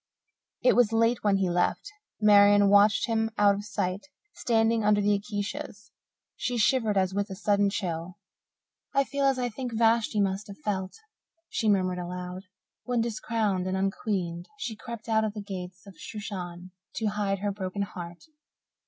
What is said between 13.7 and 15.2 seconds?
unqueened, she crept